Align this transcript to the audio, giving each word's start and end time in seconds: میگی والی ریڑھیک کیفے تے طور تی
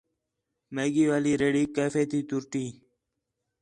میگی 0.75 1.03
والی 1.09 1.33
ریڑھیک 1.41 1.69
کیفے 1.75 2.03
تے 2.09 2.19
طور 2.29 2.43
تی 2.51 2.65